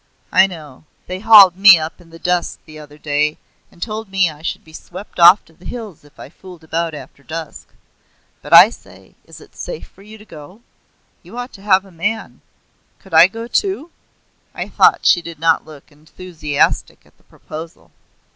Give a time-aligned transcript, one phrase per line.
[0.31, 3.37] "I know; they hauled me up in the dusk the other day,
[3.71, 6.95] and told me I should be swept off to the hills if I fooled about
[6.95, 7.67] after dusk.
[8.41, 10.61] But I say is it safe for you to go?
[11.21, 12.41] You ought to have a man.
[12.97, 13.91] Could I go too?"
[14.55, 17.91] I thought she did not look enthusiastic at the proposal.